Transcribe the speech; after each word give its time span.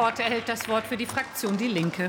Korte 0.00 0.22
erhält 0.22 0.48
das 0.48 0.66
Wort 0.66 0.86
für 0.86 0.96
die 0.96 1.04
Fraktion 1.04 1.58
Die 1.58 1.68
Linke. 1.68 2.06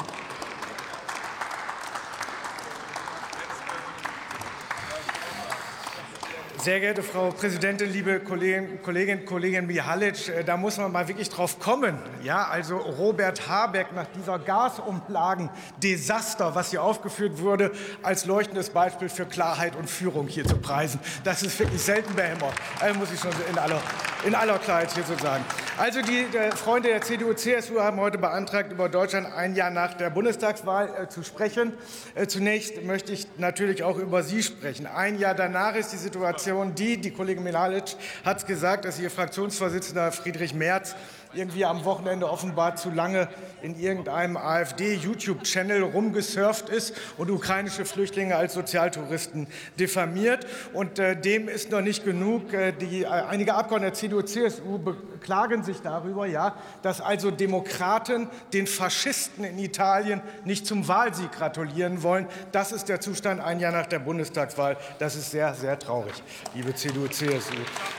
Sehr 6.63 6.79
geehrte 6.79 7.01
Frau 7.01 7.31
Präsidentin, 7.31 7.91
liebe 7.91 8.19
Kolleginnen 8.19 9.21
und 9.21 9.25
Kollegen 9.25 9.65
Mihalic, 9.65 10.29
äh, 10.29 10.43
da 10.43 10.57
muss 10.57 10.77
man 10.77 10.91
mal 10.91 11.07
wirklich 11.07 11.27
drauf 11.27 11.59
kommen. 11.59 11.97
Ja, 12.21 12.49
also 12.49 12.77
Robert 12.77 13.49
Habeck 13.49 13.87
nach 13.95 14.05
dieser 14.15 14.37
Gasumlagen-Desaster, 14.37 16.53
was 16.53 16.69
hier 16.69 16.83
aufgeführt 16.83 17.39
wurde, 17.39 17.71
als 18.03 18.27
leuchtendes 18.27 18.69
Beispiel 18.69 19.09
für 19.09 19.25
Klarheit 19.25 19.75
und 19.75 19.89
Führung 19.89 20.27
hier 20.27 20.45
zu 20.45 20.55
preisen. 20.55 20.99
Das 21.23 21.41
ist 21.41 21.57
wirklich 21.57 21.81
selten 21.81 22.13
behämmert, 22.13 22.53
also 22.79 22.99
muss 22.99 23.11
ich 23.11 23.19
schon 23.19 23.31
in 23.49 23.57
aller, 23.57 23.81
in 24.23 24.35
aller 24.35 24.59
Klarheit 24.59 24.93
hier 24.93 25.03
so 25.03 25.17
sagen. 25.17 25.43
Also 25.79 26.03
die 26.03 26.27
äh, 26.37 26.51
Freunde 26.51 26.89
der 26.89 27.01
CDU-CSU 27.01 27.79
haben 27.79 27.99
heute 27.99 28.19
beantragt, 28.19 28.71
über 28.71 28.87
Deutschland 28.87 29.25
ein 29.33 29.55
Jahr 29.55 29.71
nach 29.71 29.95
der 29.95 30.11
Bundestagswahl 30.11 30.93
äh, 30.95 31.07
zu 31.07 31.23
sprechen. 31.23 31.73
Äh, 32.13 32.27
zunächst 32.27 32.83
möchte 32.83 33.13
ich 33.13 33.25
natürlich 33.39 33.81
auch 33.81 33.97
über 33.97 34.21
Sie 34.21 34.43
sprechen. 34.43 34.85
Ein 34.85 35.17
Jahr 35.17 35.33
danach 35.33 35.73
ist 35.73 35.91
die 35.91 35.97
Situation 35.97 36.50
Fraktion 36.55 36.75
die, 36.75 36.97
die 36.97 37.11
Kollegin 37.11 37.43
Milalic 37.43 37.95
hat 38.23 38.37
es 38.37 38.45
gesagt, 38.45 38.85
dass 38.85 38.99
ihr 38.99 39.11
Fraktionsvorsitzender 39.11 40.11
Friedrich 40.11 40.53
Merz 40.53 40.95
irgendwie 41.33 41.65
am 41.65 41.85
Wochenende 41.85 42.29
offenbar 42.29 42.75
zu 42.75 42.89
lange 42.89 43.27
in 43.61 43.79
irgendeinem 43.79 44.37
AfD-YouTube-Channel 44.37 45.83
rumgesurft 45.83 46.69
ist 46.69 46.95
und 47.17 47.29
ukrainische 47.29 47.85
Flüchtlinge 47.85 48.35
als 48.35 48.53
Sozialtouristen 48.53 49.47
diffamiert. 49.79 50.45
Und 50.73 50.99
äh, 50.99 51.19
dem 51.19 51.47
ist 51.47 51.71
noch 51.71 51.81
nicht 51.81 52.03
genug. 52.03 52.53
Äh, 52.53 52.73
die, 52.73 53.03
äh, 53.03 53.07
einige 53.07 53.53
Abgeordnete 53.53 53.91
der 53.91 53.93
CDU, 53.93 54.21
CSU 54.21 54.77
beklagen 54.77 55.63
sich 55.63 55.81
darüber, 55.81 56.25
ja, 56.25 56.55
dass 56.81 57.01
also 57.01 57.31
Demokraten 57.31 58.29
den 58.53 58.67
Faschisten 58.67 59.43
in 59.43 59.59
Italien 59.59 60.21
nicht 60.45 60.65
zum 60.65 60.87
Wahlsieg 60.87 61.31
gratulieren 61.31 62.03
wollen. 62.03 62.27
Das 62.51 62.71
ist 62.71 62.89
der 62.89 63.01
Zustand 63.01 63.41
ein 63.41 63.59
Jahr 63.59 63.71
nach 63.71 63.87
der 63.87 63.99
Bundestagswahl. 63.99 64.77
Das 64.99 65.15
ist 65.15 65.31
sehr, 65.31 65.53
sehr 65.53 65.77
traurig, 65.77 66.13
liebe 66.53 66.73
CDU, 66.73 67.07
CSU. 67.07 67.53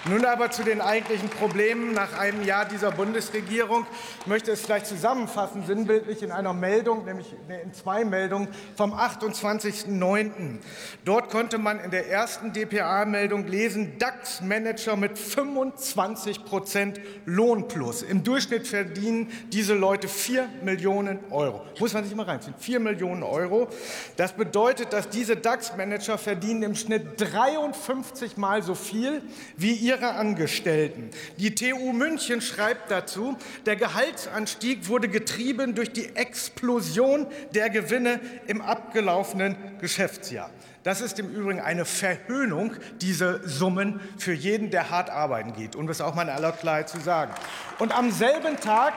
Nun 0.07 0.25
aber 0.25 0.51
zu 0.51 0.63
den 0.63 0.81
eigentlichen 0.81 1.29
Problemen 1.29 1.93
nach 1.93 2.19
einem 2.19 2.45
Jahr 2.45 2.65
dieser 2.65 2.91
Bundestagswahl. 2.91 3.22
Bundesregierung. 3.23 3.87
Ich 4.21 4.27
möchte 4.27 4.51
es 4.53 4.63
vielleicht 4.63 4.87
zusammenfassen, 4.87 5.65
sinnbildlich 5.67 6.23
in 6.23 6.33
einer 6.33 6.53
Meldung, 6.53 7.05
nämlich 7.05 7.35
in 7.49 7.73
zwei 7.73 8.05
Meldungen 8.05 8.49
vom 8.77 8.93
28.09. 8.93 10.59
Dort 11.05 11.31
konnte 11.31 11.59
man 11.59 11.79
in 11.81 11.91
der 11.91 12.09
ersten 12.09 12.53
dpa-Meldung 12.53 13.47
lesen, 13.47 13.99
DAX-Manager 13.99 14.97
mit 14.97 15.19
25 15.19 16.45
Prozent 16.45 17.01
Lohnplus. 17.27 18.03
Im 18.03 18.25
Durchschnitt 18.25 18.67
verdienen 18.67 19.31
diese 19.53 19.75
Leute 19.75 20.09
4 20.09 20.49
Millionen 20.63 21.21
Euro. 21.31 21.63
Muss 21.79 21.95
man 21.95 22.05
sich 22.05 22.15
mal 22.15 22.27
reinziehen. 22.27 22.55
4 22.59 22.81
Millionen 22.81 23.23
Euro. 23.23 23.69
Das 24.17 24.33
bedeutet, 24.33 24.93
dass 24.93 25.09
diese 25.09 25.37
DAX-Manager 25.37 26.19
verdienen 26.19 26.63
im 26.63 26.75
Schnitt 26.75 27.21
53 27.21 28.37
Mal 28.37 28.63
so 28.63 28.75
viel 28.75 29.23
wie 29.57 29.73
ihre 29.73 30.13
Angestellten. 30.13 31.11
Die 31.39 31.55
TU 31.55 31.93
München 31.93 32.41
schreibt 32.41 32.91
dazu, 32.91 33.12
dazu. 33.13 33.37
Der 33.67 33.77
Gehaltsanstieg 33.77 34.89
wurde 34.89 35.09
getrieben 35.09 35.75
durch 35.75 35.93
die 35.93 36.17
Explosion 36.17 37.27
der 37.55 37.71
Gewinne 37.71 38.21
im 38.47 38.61
abgelaufenen 38.61 39.57
Geschäftsjahr. 39.81 40.51
Das 40.83 41.01
ist 41.01 41.19
im 41.19 41.31
Übrigen 41.33 41.61
eine 41.61 41.85
Verhöhnung, 41.85 42.75
diese 43.01 43.47
Summen 43.49 44.01
für 44.19 44.33
jeden, 44.33 44.71
der 44.71 44.91
hart 44.91 45.11
arbeiten 45.11 45.53
geht, 45.53 45.77
um 45.77 45.87
das 45.87 46.01
auch 46.01 46.15
mal 46.15 46.23
in 46.23 46.31
aller 46.31 46.53
Klarheit 46.53 46.89
zu 46.89 47.01
sagen. 47.01 47.33
Und 47.79 47.97
am 47.97 48.11
selben 48.11 48.57
Tag 48.57 48.95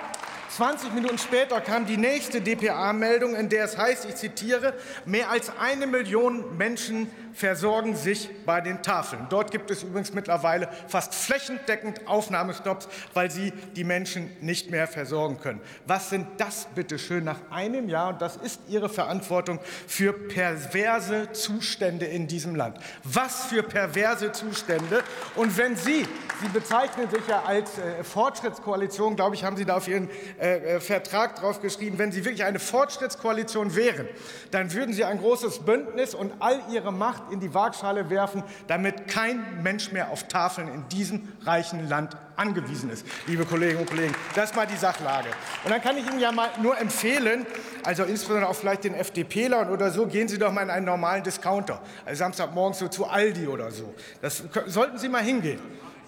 20 0.49 0.93
Minuten 0.93 1.17
später 1.17 1.59
kam 1.59 1.85
die 1.85 1.97
nächste 1.97 2.39
dpa-Meldung, 2.41 3.35
in 3.35 3.49
der 3.49 3.65
es 3.65 3.77
heißt, 3.77 4.05
ich 4.05 4.15
zitiere, 4.15 4.73
mehr 5.05 5.29
als 5.29 5.51
eine 5.59 5.85
Million 5.85 6.57
Menschen 6.57 7.11
versorgen 7.35 7.95
sich 7.95 8.29
bei 8.45 8.61
den 8.61 8.81
Tafeln. 8.81 9.27
Dort 9.29 9.51
gibt 9.51 9.69
es 9.69 9.83
übrigens 9.83 10.13
mittlerweile 10.13 10.69
fast 10.87 11.13
flächendeckend 11.13 12.07
Aufnahmestopps, 12.07 12.87
weil 13.13 13.29
sie 13.29 13.51
die 13.75 13.83
Menschen 13.83 14.29
nicht 14.41 14.71
mehr 14.71 14.87
versorgen 14.87 15.39
können. 15.39 15.61
Was 15.85 16.09
sind 16.09 16.27
das 16.37 16.67
bitte 16.73 16.97
schön 16.97 17.25
nach 17.25 17.39
einem 17.51 17.89
Jahr? 17.89 18.09
Und 18.09 18.21
das 18.21 18.37
ist 18.37 18.61
Ihre 18.69 18.89
Verantwortung 18.89 19.59
für 19.87 20.13
perverse 20.13 21.31
Zustände 21.33 22.05
in 22.05 22.27
diesem 22.27 22.55
Land. 22.55 22.79
Was 23.03 23.45
für 23.45 23.63
perverse 23.63 24.31
Zustände. 24.31 25.03
Und 25.35 25.57
wenn 25.57 25.75
Sie, 25.75 26.07
Sie 26.41 26.49
bezeichnen 26.53 27.09
sich 27.09 27.27
ja 27.27 27.43
als 27.43 27.77
äh, 27.77 28.03
Fortschrittskoalition, 28.03 29.15
glaube 29.15 29.35
ich, 29.35 29.43
haben 29.43 29.57
Sie 29.57 29.65
da 29.65 29.75
auf 29.75 29.87
Ihren 29.87 30.09
äh, 30.39 30.75
äh, 30.75 30.79
Vertrag 30.79 31.35
drauf 31.35 31.61
geschrieben, 31.61 31.97
wenn 31.97 32.11
Sie 32.11 32.23
wirklich 32.23 32.43
eine 32.43 32.59
Fortschrittskoalition 32.59 33.75
wären, 33.75 34.07
dann 34.51 34.71
würden 34.73 34.93
Sie 34.93 35.03
ein 35.03 35.19
großes 35.19 35.59
Bündnis 35.59 36.15
und 36.15 36.33
all 36.39 36.61
Ihre 36.71 36.93
Macht 36.93 37.24
in 37.31 37.39
die 37.39 37.53
Waagschale 37.53 38.09
werfen, 38.09 38.43
damit 38.67 39.07
kein 39.07 39.63
Mensch 39.63 39.91
mehr 39.91 40.09
auf 40.09 40.27
Tafeln 40.27 40.67
in 40.67 40.87
diesem 40.89 41.27
reichen 41.41 41.87
Land 41.87 42.17
angewiesen 42.35 42.89
ist, 42.89 43.05
liebe 43.27 43.45
Kolleginnen 43.45 43.81
und 43.81 43.89
Kollegen. 43.89 44.13
Das 44.35 44.51
ist 44.51 44.55
mal 44.55 44.67
die 44.67 44.75
Sachlage. 44.75 45.29
Und 45.63 45.71
dann 45.71 45.81
kann 45.81 45.97
ich 45.97 46.05
Ihnen 46.05 46.19
ja 46.19 46.31
mal 46.31 46.49
nur 46.61 46.77
empfehlen, 46.77 47.45
also 47.83 48.03
insbesondere 48.03 48.49
auch 48.49 48.55
vielleicht 48.55 48.83
den 48.83 48.93
FDPlern 48.93 49.69
oder 49.69 49.91
so, 49.91 50.07
gehen 50.07 50.27
Sie 50.27 50.37
doch 50.37 50.51
mal 50.51 50.63
in 50.63 50.69
einen 50.69 50.85
normalen 50.85 51.23
Discounter, 51.23 51.81
also 52.05 52.19
Samstagmorgens 52.19 52.79
so 52.79 52.87
zu 52.87 53.05
Aldi 53.05 53.47
oder 53.47 53.71
so. 53.71 53.93
Das 54.21 54.43
sollten 54.67 54.97
Sie 54.97 55.09
mal 55.09 55.21
hingehen. 55.21 55.59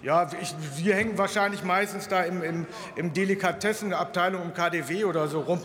Ja, 0.03 0.29
ich, 0.39 0.53
wir 0.75 0.93
hängen 0.93 1.17
wahrscheinlich 1.17 1.63
meistens 1.63 2.07
da 2.07 2.21
im, 2.21 2.43
im, 2.43 2.67
im 2.95 3.13
Delikatessenabteilung 3.13 4.43
im 4.43 4.53
KDW 4.53 5.05
oder 5.05 5.27
so 5.27 5.39
rum. 5.39 5.59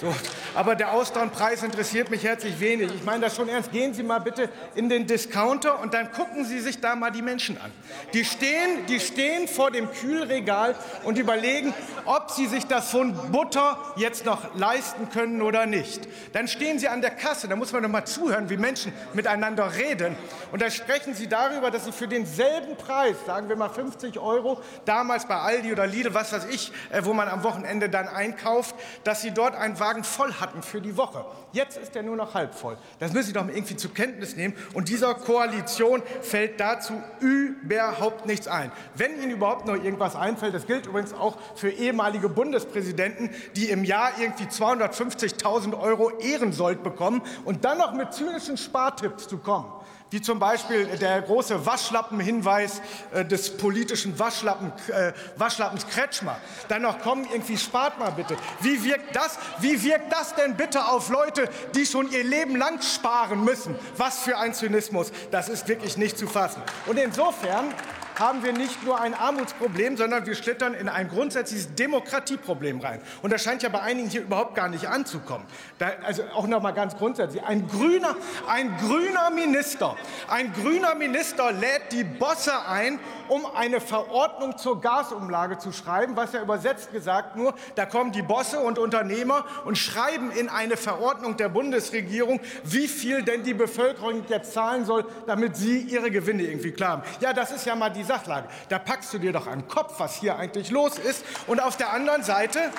So. 0.00 0.12
Aber 0.56 0.74
der 0.74 0.92
Austernpreis 0.92 1.62
interessiert 1.62 2.10
mich 2.10 2.24
herzlich 2.24 2.58
wenig. 2.58 2.92
Ich 2.92 3.04
meine 3.04 3.20
das 3.20 3.36
schon 3.36 3.48
ernst. 3.48 3.70
Gehen 3.70 3.94
Sie 3.94 4.02
mal 4.02 4.18
bitte 4.18 4.48
in 4.74 4.88
den 4.88 5.06
Discounter 5.06 5.80
und 5.80 5.94
dann 5.94 6.10
gucken 6.10 6.44
Sie 6.44 6.58
sich 6.58 6.80
da 6.80 6.96
mal 6.96 7.12
die 7.12 7.22
Menschen 7.22 7.60
an. 7.60 7.70
Die 8.12 8.24
stehen, 8.24 8.86
die 8.88 8.98
stehen 8.98 9.46
vor 9.46 9.70
dem 9.70 9.88
Kühlregal 9.92 10.74
und 11.04 11.16
überlegen, 11.16 11.72
ob 12.06 12.30
sie 12.32 12.46
sich 12.46 12.66
das 12.66 12.90
Pfund 12.90 13.30
Butter 13.30 13.78
jetzt 13.96 14.24
noch 14.24 14.54
leisten 14.56 15.10
können 15.10 15.42
oder 15.42 15.66
nicht. 15.66 16.08
Dann 16.32 16.48
stehen 16.48 16.80
sie 16.80 16.88
an 16.88 17.02
der 17.02 17.12
Kasse, 17.12 17.46
da 17.46 17.54
muss 17.54 17.72
man 17.72 17.84
doch 17.84 17.88
mal 17.88 18.04
zuhören, 18.04 18.50
wie 18.50 18.56
Menschen 18.56 18.92
miteinander 19.14 19.74
reden. 19.74 20.16
Und 20.50 20.60
dann 20.60 20.70
sprechen 20.70 21.14
sie 21.14 21.28
darüber, 21.28 21.70
dass 21.70 21.84
sie 21.84 21.92
für 21.92 22.08
denselben 22.08 22.76
Preis, 22.76 23.16
sagen 23.26 23.48
wir 23.48 23.56
mal 23.56 23.75
50 23.76 24.18
Euro, 24.18 24.60
damals 24.84 25.26
bei 25.26 25.36
Aldi 25.36 25.72
oder 25.72 25.86
Lidl, 25.86 26.14
was 26.14 26.32
weiß 26.32 26.46
ich, 26.46 26.72
äh, 26.90 27.04
wo 27.04 27.12
man 27.12 27.28
am 27.28 27.44
Wochenende 27.44 27.88
dann 27.88 28.08
einkauft, 28.08 28.74
dass 29.04 29.22
sie 29.22 29.30
dort 29.30 29.54
einen 29.54 29.78
Wagen 29.78 30.02
voll 30.02 30.32
hatten 30.34 30.62
für 30.62 30.80
die 30.80 30.96
Woche. 30.96 31.24
Jetzt 31.56 31.78
ist 31.78 31.96
er 31.96 32.02
nur 32.02 32.16
noch 32.16 32.34
halb 32.34 32.54
voll. 32.54 32.76
Das 32.98 33.14
müssen 33.14 33.28
Sie 33.28 33.32
doch 33.32 33.48
irgendwie 33.48 33.76
zur 33.76 33.94
Kenntnis 33.94 34.36
nehmen. 34.36 34.54
Und 34.74 34.90
dieser 34.90 35.14
Koalition 35.14 36.02
fällt 36.20 36.60
dazu 36.60 37.02
überhaupt 37.20 38.26
nichts 38.26 38.46
ein. 38.46 38.70
Wenn 38.94 39.22
Ihnen 39.22 39.30
überhaupt 39.30 39.64
noch 39.64 39.74
irgendwas 39.74 40.16
einfällt, 40.16 40.52
das 40.52 40.66
gilt 40.66 40.84
übrigens 40.84 41.14
auch 41.14 41.38
für 41.54 41.70
ehemalige 41.70 42.28
Bundespräsidenten, 42.28 43.30
die 43.54 43.70
im 43.70 43.84
Jahr 43.84 44.10
irgendwie 44.20 44.44
250.000 44.44 45.80
Euro 45.80 46.10
Ehrensold 46.18 46.82
bekommen 46.82 47.22
und 47.46 47.64
dann 47.64 47.78
noch 47.78 47.94
mit 47.94 48.12
zynischen 48.12 48.58
Spartipps 48.58 49.26
zu 49.26 49.38
kommen 49.38 49.72
wie 50.10 50.20
zum 50.20 50.38
Beispiel 50.38 50.86
der 50.98 51.22
große 51.22 51.66
Waschlappenhinweis 51.66 52.80
äh, 53.12 53.24
des 53.24 53.56
politischen 53.56 54.18
Waschlappen, 54.18 54.72
äh, 54.88 55.12
Waschlappens 55.36 55.86
Kretschmer. 55.88 56.36
Dann 56.68 56.82
noch 56.82 57.00
kommen, 57.00 57.26
irgendwie 57.30 57.58
spart 57.58 57.98
mal 57.98 58.12
bitte. 58.12 58.36
Wie 58.60 58.82
wirkt, 58.84 59.16
das, 59.16 59.38
wie 59.58 59.82
wirkt 59.82 60.12
das 60.12 60.34
denn 60.34 60.56
bitte 60.56 60.86
auf 60.86 61.08
Leute, 61.08 61.45
die 61.74 61.86
schon 61.86 62.10
ihr 62.10 62.24
Leben 62.24 62.56
lang 62.56 62.80
sparen 62.82 63.44
müssen? 63.44 63.74
Was 63.96 64.20
für 64.20 64.38
ein 64.38 64.54
Zynismus. 64.54 65.12
Das 65.30 65.48
ist 65.48 65.68
wirklich 65.68 65.96
nicht 65.96 66.18
zu 66.18 66.26
fassen. 66.26 66.62
Und 66.86 66.98
insofern 66.98 67.72
haben 68.18 68.42
wir 68.42 68.52
nicht 68.52 68.82
nur 68.82 69.00
ein 69.00 69.14
Armutsproblem, 69.14 69.96
sondern 69.96 70.26
wir 70.26 70.34
schlittern 70.34 70.74
in 70.74 70.88
ein 70.88 71.08
grundsätzliches 71.08 71.74
Demokratieproblem 71.74 72.80
rein. 72.80 73.00
Und 73.22 73.32
das 73.32 73.42
scheint 73.42 73.62
ja 73.62 73.68
bei 73.68 73.80
einigen 73.80 74.08
hier 74.08 74.22
überhaupt 74.22 74.54
gar 74.54 74.68
nicht 74.68 74.88
anzukommen. 74.88 75.46
Da, 75.78 75.90
also 76.04 76.22
auch 76.34 76.46
noch 76.46 76.62
mal 76.62 76.72
ganz 76.72 76.96
grundsätzlich. 76.96 77.42
Ein 77.44 77.68
grüner, 77.68 78.16
ein 78.48 78.76
grüner 78.78 79.30
Minister, 79.30 79.96
ein 80.28 80.52
grüner 80.52 80.94
Minister 80.94 81.52
lädt 81.52 81.92
die 81.92 82.04
Bosse 82.04 82.52
ein, 82.66 82.98
um 83.28 83.44
eine 83.54 83.80
Verordnung 83.80 84.56
zur 84.56 84.80
Gasumlage 84.80 85.58
zu 85.58 85.72
schreiben, 85.72 86.16
was 86.16 86.32
ja 86.32 86.40
übersetzt 86.42 86.92
gesagt 86.92 87.36
nur, 87.36 87.54
da 87.74 87.84
kommen 87.84 88.12
die 88.12 88.22
Bosse 88.22 88.60
und 88.60 88.78
Unternehmer 88.78 89.44
und 89.64 89.76
schreiben 89.76 90.30
in 90.30 90.48
eine 90.48 90.76
Verordnung 90.76 91.36
der 91.36 91.48
Bundesregierung, 91.48 92.40
wie 92.64 92.88
viel 92.88 93.22
denn 93.22 93.42
die 93.42 93.54
Bevölkerung 93.54 94.24
jetzt 94.28 94.52
zahlen 94.52 94.84
soll, 94.84 95.04
damit 95.26 95.56
sie 95.56 95.80
ihre 95.80 96.10
Gewinne 96.10 96.44
irgendwie 96.44 96.72
klar 96.72 96.90
haben. 96.90 97.02
Ja, 97.20 97.32
das 97.32 97.50
ist 97.50 97.66
ja 97.66 97.74
mal 97.74 97.90
die 97.90 98.05
Sachlage. 98.06 98.48
Da 98.68 98.78
packst 98.78 99.12
du 99.12 99.18
dir 99.18 99.32
doch 99.32 99.46
an 99.46 99.60
den 99.60 99.68
Kopf, 99.68 99.94
was 99.98 100.16
hier 100.16 100.36
eigentlich 100.36 100.70
los 100.70 100.98
ist. 100.98 101.24
Und 101.46 101.60
auf 101.60 101.76
der 101.76 101.92
anderen 101.92 102.22
Seite 102.22 102.70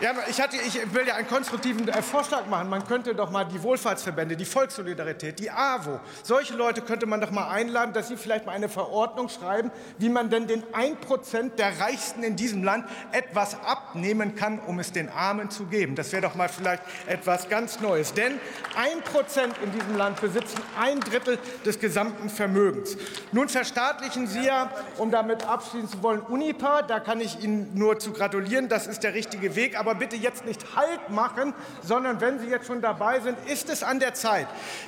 Ja, 0.00 0.12
ich, 0.30 0.40
hatte, 0.40 0.56
ich 0.56 0.94
will 0.94 1.08
ja 1.08 1.16
einen 1.16 1.26
konstruktiven 1.26 1.88
äh, 1.88 2.02
Vorschlag 2.02 2.46
machen. 2.46 2.68
Man 2.68 2.86
könnte 2.86 3.16
doch 3.16 3.32
mal 3.32 3.42
die 3.42 3.60
Wohlfahrtsverbände, 3.60 4.36
die 4.36 4.44
Volkssolidarität, 4.44 5.40
die 5.40 5.50
AWO, 5.50 5.98
solche 6.22 6.54
Leute 6.54 6.82
könnte 6.82 7.06
man 7.06 7.20
doch 7.20 7.32
mal 7.32 7.48
einladen, 7.48 7.92
dass 7.92 8.06
sie 8.06 8.16
vielleicht 8.16 8.46
mal 8.46 8.52
eine 8.52 8.68
Verordnung 8.68 9.28
schreiben, 9.28 9.72
wie 9.98 10.08
man 10.08 10.30
denn 10.30 10.46
den 10.46 10.62
1% 10.66 11.56
der 11.56 11.80
Reichsten 11.80 12.22
in 12.22 12.36
diesem 12.36 12.62
Land 12.62 12.84
etwas 13.10 13.56
abnehmen 13.64 14.36
kann, 14.36 14.60
um 14.60 14.78
es 14.78 14.92
den 14.92 15.08
Armen 15.08 15.50
zu 15.50 15.66
geben. 15.66 15.96
Das 15.96 16.12
wäre 16.12 16.22
doch 16.22 16.36
mal 16.36 16.48
vielleicht 16.48 16.84
etwas 17.08 17.48
ganz 17.48 17.80
Neues. 17.80 18.14
Denn 18.14 18.34
1% 18.76 19.40
in 19.64 19.72
diesem 19.72 19.96
Land 19.96 20.20
besitzen 20.20 20.60
ein 20.80 21.00
Drittel 21.00 21.40
des 21.66 21.80
gesamten 21.80 22.30
Vermögens. 22.30 22.96
Nun 23.32 23.48
verstaatlichen 23.48 24.28
Sie 24.28 24.44
ja, 24.44 24.70
um 24.96 25.10
damit 25.10 25.44
abschließen 25.44 25.88
zu 25.88 26.02
wollen, 26.04 26.20
Unipa. 26.20 26.82
Da 26.82 27.00
kann 27.00 27.20
ich 27.20 27.42
Ihnen 27.42 27.72
nur 27.74 27.98
zu 27.98 28.12
gratulieren. 28.12 28.68
Das 28.68 28.86
ist 28.86 29.02
der 29.02 29.14
richtige 29.14 29.56
Weg. 29.56 29.76
Aber 29.76 29.87
aber 29.88 29.98
bitte 29.98 30.16
jetzt 30.16 30.44
nicht 30.44 30.76
Halt 30.76 31.08
machen, 31.08 31.54
sondern 31.82 32.20
wenn 32.20 32.38
Sie 32.38 32.48
jetzt 32.48 32.66
schon 32.66 32.82
dabei 32.82 33.20
sind, 33.20 33.38
ist 33.48 33.70
es 33.70 33.82
an 33.82 34.00
der 34.00 34.14
Zeit, 34.14 34.46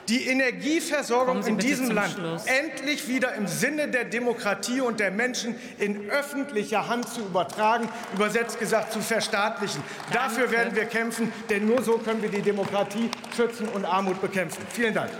die 0.08 0.28
Energieversorgung 0.28 1.42
in 1.46 1.58
diesem 1.58 1.90
Land 1.90 2.12
Schluss. 2.14 2.44
endlich 2.46 3.08
wieder 3.08 3.34
im 3.34 3.46
Sinne 3.46 3.88
der 3.88 4.04
Demokratie 4.04 4.80
und 4.80 5.00
der 5.00 5.10
Menschen 5.10 5.54
in 5.78 6.10
öffentlicher 6.10 6.88
Hand 6.88 7.08
zu 7.08 7.20
übertragen, 7.22 7.88
übersetzt 8.14 8.58
gesagt 8.58 8.92
zu 8.92 9.00
verstaatlichen. 9.00 9.82
Danke. 10.12 10.18
Dafür 10.18 10.50
werden 10.50 10.76
wir 10.76 10.84
kämpfen, 10.84 11.32
denn 11.48 11.66
nur 11.66 11.82
so 11.82 11.98
können 11.98 12.20
wir 12.20 12.30
die 12.30 12.42
Demokratie 12.42 13.10
schützen 13.34 13.68
und 13.68 13.84
Armut 13.84 14.20
bekämpfen. 14.20 14.62
Vielen 14.70 14.92
Dank. 14.92 15.10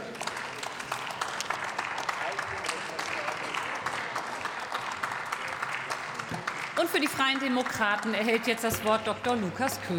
Für 6.90 7.00
die 7.00 7.06
Freien 7.06 7.38
Demokraten 7.38 8.14
erhält 8.14 8.48
jetzt 8.48 8.64
das 8.64 8.84
Wort 8.84 9.06
Dr. 9.06 9.36
Lukas 9.36 9.80
Köhler. 9.82 9.88